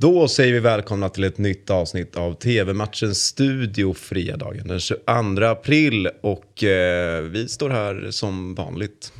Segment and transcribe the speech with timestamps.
[0.00, 5.02] Då säger vi välkomna till ett nytt avsnitt av TV-matchens studio fredagen den 22
[5.44, 6.08] april.
[6.20, 9.12] Och eh, vi står här som vanligt.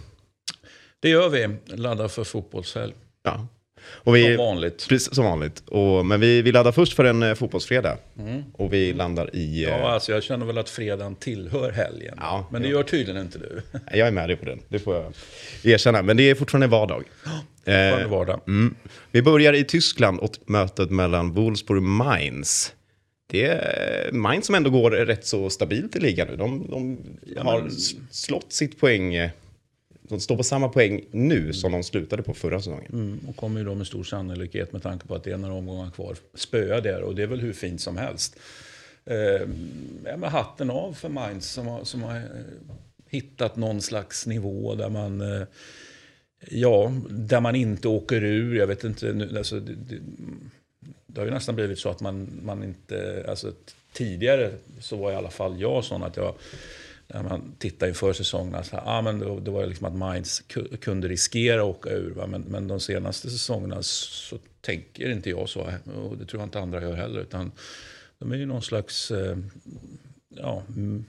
[1.00, 1.56] Det gör vi.
[1.66, 2.94] Laddar för fotbollshelg.
[3.22, 3.48] Ja.
[3.90, 4.86] Och vi, Som vanligt.
[4.88, 5.62] Precis som vanligt.
[5.68, 7.96] Och, men vi, vi laddar först för en eh, fotbollsfredag.
[8.52, 9.64] Och vi landar i...
[9.64, 12.14] eh, Ja, alltså jag känner väl att fredagen tillhör helgen.
[12.20, 12.74] Ja, men det ja.
[12.74, 13.62] gör tydligen inte du.
[13.92, 15.12] Jag är med dig på den, det får jag
[15.62, 16.02] erkänna.
[16.02, 17.02] Men det är fortfarande vardag.
[17.64, 18.40] Fortfarande vardag.
[18.46, 18.74] Mm.
[19.10, 22.72] Vi börjar i Tyskland och mötet mellan Wolfsburg och Mainz.
[23.30, 26.36] Det är Mainz som ändå går rätt så stabilt i ligan nu.
[26.36, 29.30] De, de har s- slått sitt poäng.
[30.08, 32.92] De står på samma poäng nu som de slutade på förra säsongen.
[32.92, 35.54] Mm, och kommer ju då med stor sannolikhet med tanke på att det är några
[35.54, 38.36] omgångar kvar spöa där och det är väl hur fint som helst.
[39.04, 39.48] Eh,
[40.02, 42.22] men hatten av för Mainz som har, som har eh,
[43.08, 45.42] hittat någon slags nivå där man eh,
[46.40, 48.56] Ja, där man inte åker ur.
[48.56, 50.00] Jag vet inte, nu, alltså, det, det,
[51.06, 53.24] det har ju nästan blivit så att man, man inte...
[53.28, 53.52] Alltså,
[53.92, 54.50] tidigare
[54.80, 56.34] så var i alla fall jag sån att jag...
[57.14, 60.42] När man tittar inför säsongerna, så här, ah, men då, det var liksom att Mainz
[60.48, 62.10] ku- kunde riskera att åka ur.
[62.10, 62.26] Va?
[62.26, 65.60] Men, men de senaste säsongerna så tänker inte jag så.
[65.94, 67.20] Och det tror jag inte andra gör heller.
[67.20, 67.52] Utan
[68.18, 69.36] de är ju någon slags eh,
[70.28, 70.62] ja,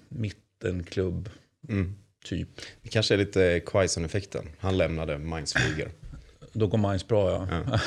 [0.09, 1.29] mittenklubb,
[1.69, 1.95] Mm.
[2.25, 2.49] typ.
[2.81, 4.45] Det kanske är lite Quaison-effekten.
[4.59, 5.91] Han lämnade Mainz flyger.
[6.53, 7.79] Då går Mainz bra, ja.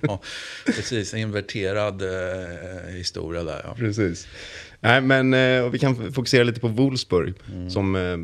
[0.00, 0.20] ja
[0.66, 3.60] precis, en inverterad eh, historia där.
[3.64, 3.74] Ja.
[3.74, 4.26] Precis.
[4.80, 7.34] Nej, men eh, vi kan fokusera lite på Wolfsburg.
[7.52, 7.70] Mm.
[7.70, 8.16] Som, eh,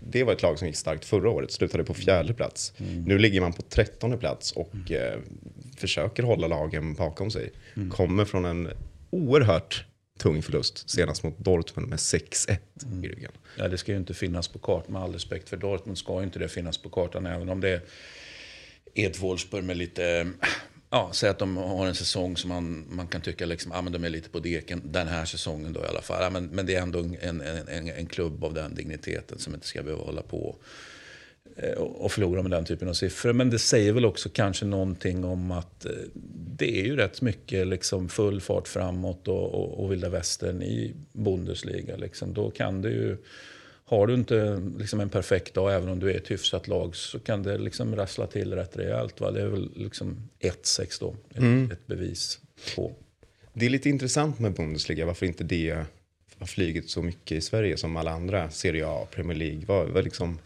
[0.00, 2.72] det var ett lag som gick starkt förra året, slutade på fjärde plats.
[2.78, 3.04] Mm.
[3.04, 5.18] Nu ligger man på trettonde plats och eh,
[5.76, 7.52] försöker hålla lagen bakom sig.
[7.76, 7.90] Mm.
[7.90, 8.70] Kommer från en
[9.10, 9.84] oerhört
[10.18, 13.04] tung förlust, senast mot Dortmund med 6-1 Mm.
[13.04, 13.32] i ryggen.
[13.56, 16.24] Ja, det ska ju inte finnas på kartan, med all respekt för Dortmund ska ju
[16.24, 17.80] inte det finnas på kartan, även om det
[18.94, 20.30] är ett Wolfsburg med lite,
[20.90, 23.92] ja, säg att de har en säsong som man, man kan tycka liksom, ja men
[23.92, 26.22] de är lite på deken, den här säsongen då i alla fall.
[26.22, 29.54] Ja, men, men det är ändå en, en, en, en klubb av den digniteten som
[29.54, 30.56] inte ska behöva hålla på
[31.56, 33.32] eh, och och förlora med den typen av siffror.
[33.32, 35.92] Men det säger väl också kanske någonting om att eh,
[36.58, 40.94] det är ju rätt mycket liksom full fart framåt och, och, och vilda västern i
[41.12, 41.96] Bundesliga.
[41.96, 42.34] Liksom.
[42.34, 43.16] Då kan det ju,
[43.88, 47.18] har du inte liksom en perfekt dag, även om du är ett hyfsat lag, så
[47.18, 49.20] kan det liksom rassla till rätt rejält.
[49.20, 49.30] Va?
[49.30, 52.38] Det är väl liksom 1-6 då, ett, ett bevis
[52.76, 52.92] på.
[53.52, 55.84] Det är lite intressant med Bundesliga, varför inte det
[56.38, 59.62] har flugit så mycket i Sverige som alla andra Serie A, Premier League.
[59.66, 60.38] Vad, vad liksom,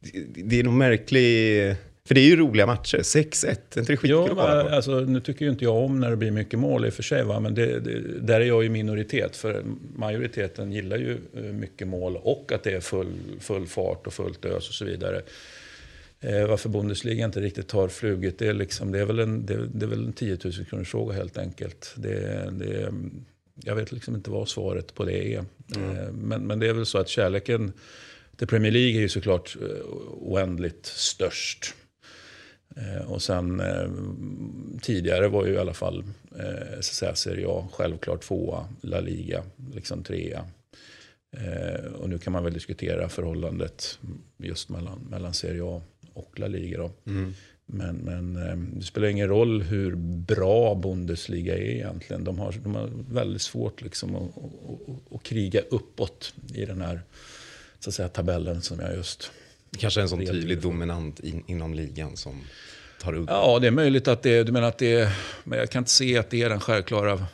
[0.00, 1.74] det, det är nog märklig...
[2.08, 4.68] För det är ju roliga matcher, 6-1, är inte det skitkul Ja, att kolla på?
[4.68, 7.02] alltså, nu tycker ju inte jag om när det blir mycket mål i och för
[7.02, 7.24] sig.
[7.24, 7.40] Va?
[7.40, 9.36] Men det, det, där är jag i minoritet.
[9.36, 9.62] För
[9.94, 14.44] majoriteten gillar ju eh, mycket mål och att det är full, full fart och fullt
[14.44, 15.22] ös och så vidare.
[16.20, 19.66] Eh, varför Bundesliga inte riktigt tar fluget, det är, liksom, det är väl en, det,
[19.74, 21.94] det är väl en 10 000 kronors fråga helt enkelt.
[21.96, 22.92] Det, det,
[23.64, 25.38] jag vet liksom inte vad svaret på det är.
[25.76, 27.72] Eh, men, men det är väl så att kärleken
[28.36, 29.86] till Premier League är ju såklart eh,
[30.20, 31.74] oändligt störst.
[32.76, 33.90] Eh, och sen eh,
[34.82, 36.04] tidigare var ju i alla fall
[36.38, 36.80] eh,
[37.14, 39.42] Serie A självklart tvåa, La Liga
[39.74, 40.46] liksom trea.
[41.36, 43.98] Eh, och nu kan man väl diskutera förhållandet
[44.36, 46.78] just mellan, mellan Serie A och La Liga.
[46.78, 46.90] Då.
[47.70, 48.34] Men, men
[48.78, 52.24] det spelar ingen roll hur bra Bundesliga är egentligen.
[52.24, 56.80] De har, de har väldigt svårt liksom att, att, att, att kriga uppåt i den
[56.80, 57.00] här
[57.78, 59.30] så att säga, tabellen som jag just
[59.78, 62.40] Kanske en sån tydlig dominant in, inom ligan som
[63.00, 63.28] tar upp.
[63.30, 65.10] Ja, det är möjligt att det är, du menar att det är,
[65.44, 67.26] men jag kan inte se att det är den självklara,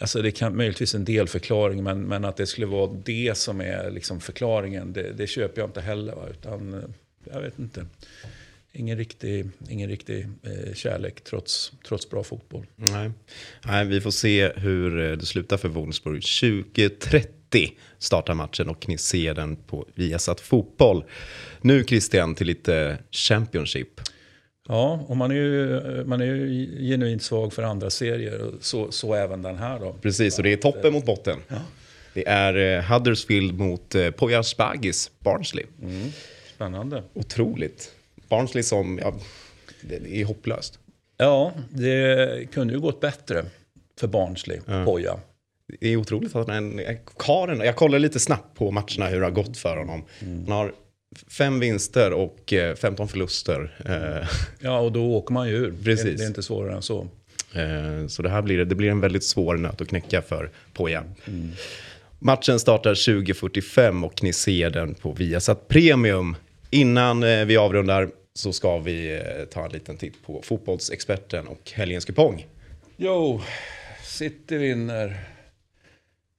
[0.00, 3.90] alltså det kan möjligtvis en delförklaring, men, men att det skulle vara det som är
[3.90, 6.14] liksom förklaringen, det, det köper jag inte heller.
[6.14, 6.28] Va?
[6.30, 6.80] Utan, eh,
[7.32, 7.86] jag vet inte,
[8.72, 12.66] ingen riktig, ingen riktig eh, kärlek trots, trots bra fotboll.
[12.76, 13.10] Nej.
[13.64, 16.20] Nej, vi får se hur eh, det slutar för Wolfsburg.
[16.20, 17.26] 20.30
[17.98, 21.04] startar matchen och ni ser den på Viasat Fotboll.
[21.60, 24.00] Nu Christian till lite Championship.
[24.68, 29.14] Ja, och man är ju, man är ju genuint svag för andra serier, så, så
[29.14, 29.92] även den här då.
[29.92, 31.38] Precis, och det är toppen mot botten.
[32.14, 35.64] Det är eh, Huddersfield mot eh, Poya Spagis, Barnsley.
[36.54, 37.02] Spännande.
[37.14, 37.90] Otroligt.
[38.28, 39.14] Barnsley som, ja,
[39.80, 40.78] det det är hopplöst.
[41.16, 43.44] Ja, det kunde ju gått bättre
[44.00, 45.18] för Barnsley, Poja.
[45.80, 46.80] Det är otroligt att han
[47.18, 50.04] Karen, jag kollar lite snabbt på matcherna hur det har gått för honom.
[50.20, 50.38] Mm.
[50.48, 50.72] Han har
[51.28, 53.76] fem vinster och eh, 15 förluster.
[53.86, 54.28] Eh,
[54.60, 55.74] Ja, och då åker man ju ur.
[55.84, 56.18] Precis.
[56.18, 57.08] Det, är inte svårare än så.
[57.54, 61.04] Eh, Så det här blir, det blir en väldigt svår nöt att knäcka för Poja.
[62.18, 66.36] Matchen startar 20.45 och ni ser den på Viasat Premium.
[66.70, 71.70] Innan eh, vi avrundar, så ska vi eh, ta en liten titt på fotbollsexperten och
[71.74, 72.46] helgens kupong.
[72.96, 73.40] Jo,
[74.04, 75.16] City vinner.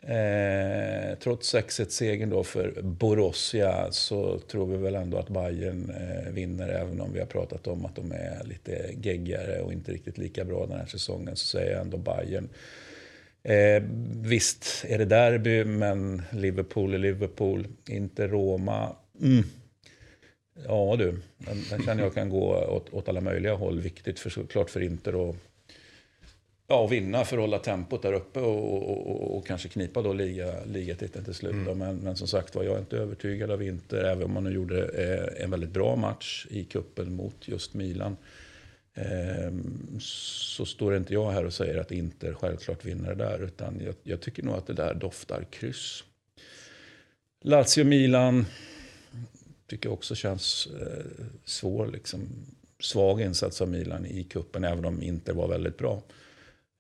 [0.07, 6.69] Eh, trots 6-1-segern då för Borussia så tror vi väl ändå att Bayern eh, vinner.
[6.69, 10.45] Även om vi har pratat om att de är lite geggigare och inte riktigt lika
[10.45, 12.49] bra den här säsongen så säger jag ändå Bayern.
[13.43, 13.83] Eh,
[14.21, 17.67] visst är det derby, men Liverpool är Liverpool.
[17.89, 18.95] Inte Roma.
[19.21, 19.43] Mm.
[20.67, 23.79] Ja du, den, den känner jag kan gå åt, åt alla möjliga håll.
[23.79, 25.35] Viktigt för, såklart för Inter att
[26.73, 30.13] ja, vinna för att hålla tempot där uppe och, och, och, och kanske knipa då
[30.13, 31.51] liga, ligatiteln till slut.
[31.51, 31.77] Mm.
[31.77, 34.51] Men, men, som sagt var, jag är inte övertygad av Inter, även om man nu
[34.51, 38.17] gjorde eh, en väldigt bra match i kuppen mot just Milan.
[38.93, 39.53] Eh,
[39.99, 43.95] så står inte jag här och säger att Inter självklart vinner det där, utan jag,
[44.03, 46.03] jag tycker nog att det där doftar kryss.
[47.43, 48.45] Lazio-Milan
[49.67, 51.87] tycker jag också känns eh, svår.
[51.87, 52.27] Liksom,
[52.79, 56.01] svag insats av Milan i kuppen även om Inter var väldigt bra.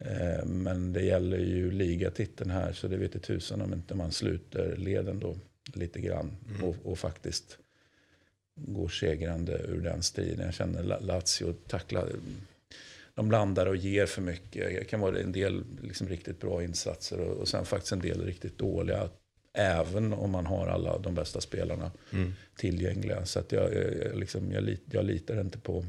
[0.05, 4.11] Eh, men det gäller ju ligatiteln här så det vet inte tusan om inte man
[4.11, 5.35] sluter leden då
[5.73, 6.63] lite grann mm.
[6.63, 7.57] och, och, faktiskt
[8.55, 10.45] går segrande ur den striden.
[10.45, 12.09] Jag känner Lazio tacklar,
[13.13, 14.79] de blandar och ger för mycket.
[14.79, 18.25] Det kan vara en del liksom riktigt bra insatser och, och sen faktiskt en del
[18.25, 19.09] riktigt dåliga.
[19.53, 22.33] Även om man har alla de bästa spelarna mm.
[22.55, 23.25] tillgängliga.
[23.25, 25.85] Så att jag, jag, liksom, jag, jag litar inte på,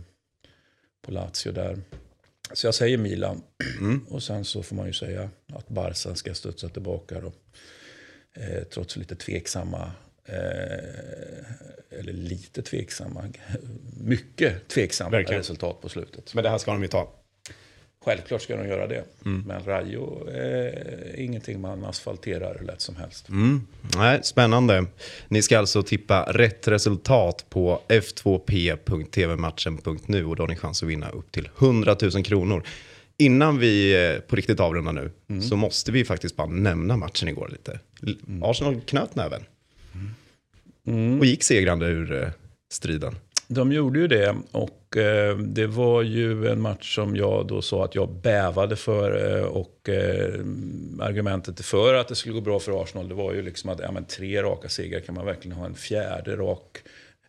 [1.02, 1.78] på Lazio där.
[2.54, 3.42] Så jag säger Milan.
[3.78, 4.06] Mm.
[4.10, 7.32] Och sen så får man ju säga att Barca ska studsa tillbaka då.
[8.40, 9.92] Eh, trots lite tveksamma,
[10.24, 10.38] eh,
[11.98, 13.24] eller lite tveksamma,
[14.00, 15.40] mycket tveksamma Verkligen.
[15.40, 16.34] resultat på slutet.
[16.34, 17.23] Men det här ska de ju ta.
[18.04, 19.04] Självklart ska de göra det.
[19.24, 19.44] Mm.
[19.46, 23.28] Men Rayo är ingenting man asfalterar lätt som helst.
[23.28, 23.66] Mm.
[23.96, 24.86] Nej, spännande.
[25.28, 31.08] Ni ska alltså tippa rätt resultat på f2p.tvmatchen.nu och då har ni chans att vinna
[31.08, 32.62] upp till 100 000 kronor.
[33.16, 35.42] Innan vi eh, på riktigt avrundar nu mm.
[35.42, 37.80] så måste vi faktiskt bara nämna matchen igår lite.
[38.02, 38.42] Mm.
[38.42, 39.44] Arsenal knöt näven.
[40.86, 41.18] Mm.
[41.18, 42.28] Och gick segrande ur eh,
[42.70, 43.14] striden.
[43.46, 47.84] De gjorde ju det och eh, det var ju en match som jag då sa
[47.84, 49.36] att jag bävade för.
[49.38, 50.34] Eh, och eh,
[51.00, 53.92] argumentet för att det skulle gå bra för Arsenal det var ju liksom att ja,
[53.92, 56.78] men tre raka segrar kan man verkligen ha en fjärde rak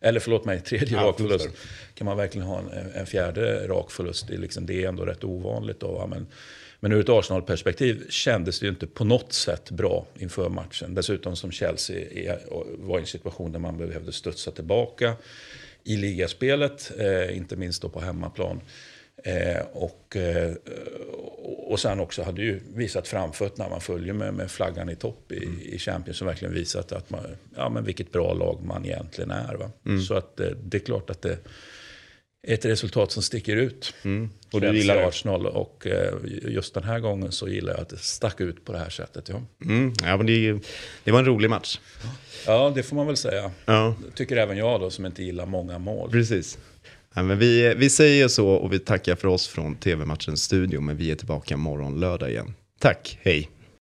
[0.00, 1.48] eller förlåt mig, tredje ja, rak förlust.
[1.94, 4.28] Kan man verkligen ha en, en fjärde rak förlust?
[4.28, 5.80] Det är, liksom, det är ändå rätt ovanligt.
[5.80, 6.26] Då, men,
[6.80, 10.94] men ur ett Arsenal-perspektiv kändes det ju inte på något sätt bra inför matchen.
[10.94, 12.36] Dessutom som Chelsea
[12.78, 15.12] var i en situation där man behövde studsa tillbaka
[15.86, 18.60] i ligaspelet, eh, inte minst då på hemmaplan.
[19.24, 20.54] Eh, och, eh,
[21.66, 25.32] och sen också hade ju visat framfötterna, när man följer med, med flaggan i topp
[25.32, 25.60] i, mm.
[25.62, 27.20] i Champions, som verkligen visat att man,
[27.56, 29.54] ja, men vilket bra lag man egentligen är.
[29.54, 29.70] Va?
[29.86, 30.02] Mm.
[30.02, 31.38] Så att eh, det är klart att det
[32.46, 33.94] ett resultat som sticker ut.
[34.02, 34.30] Mm.
[34.52, 36.14] Och du gillar Arsenal och eh,
[36.48, 39.28] just den här gången så gillar jag att det stack ut på det här sättet.
[39.28, 39.92] Ja, mm.
[40.02, 40.58] ja men det,
[41.04, 41.80] det var en rolig match.
[42.46, 43.50] Ja, det får man väl säga.
[43.64, 43.94] Ja.
[44.14, 46.10] Tycker även jag då, som inte gillar många mål.
[46.10, 46.58] Precis.
[47.14, 50.96] Ja, men vi, vi säger så och vi tackar för oss från TV-matchens studio, men
[50.96, 52.54] vi är tillbaka morgon lördag igen.
[52.78, 53.50] Tack, hej.